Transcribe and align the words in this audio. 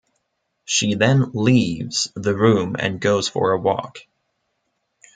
She 0.65 0.95
then 0.95 1.29
"leaves" 1.35 2.11
the 2.15 2.35
room 2.35 2.75
and 2.79 2.99
goes 2.99 3.27
for 3.27 3.51
a 3.51 3.59
walk. 3.59 3.99